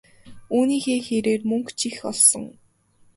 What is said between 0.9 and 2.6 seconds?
хэрээр мөнгө ч их олсон.